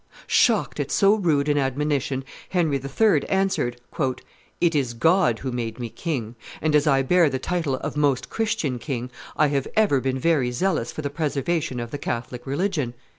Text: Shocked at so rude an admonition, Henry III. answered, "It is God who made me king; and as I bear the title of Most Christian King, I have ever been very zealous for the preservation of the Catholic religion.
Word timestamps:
Shocked 0.25 0.79
at 0.79 0.89
so 0.89 1.13
rude 1.13 1.47
an 1.47 1.59
admonition, 1.59 2.25
Henry 2.49 2.77
III. 2.81 3.21
answered, 3.29 3.79
"It 4.59 4.73
is 4.73 4.95
God 4.95 5.37
who 5.37 5.51
made 5.51 5.77
me 5.79 5.89
king; 5.89 6.33
and 6.59 6.75
as 6.75 6.87
I 6.87 7.03
bear 7.03 7.29
the 7.29 7.37
title 7.37 7.75
of 7.75 7.95
Most 7.95 8.27
Christian 8.27 8.79
King, 8.79 9.11
I 9.35 9.49
have 9.49 9.67
ever 9.75 10.01
been 10.01 10.17
very 10.17 10.49
zealous 10.49 10.91
for 10.91 11.03
the 11.03 11.11
preservation 11.11 11.79
of 11.79 11.91
the 11.91 11.99
Catholic 11.99 12.47
religion. 12.47 12.95